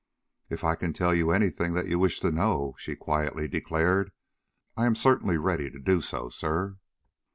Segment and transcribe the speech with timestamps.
[0.49, 4.11] "If I can tell you any thing that you wish to know," she quietly declared,
[4.75, 6.77] "I am certainly ready to do so, sir."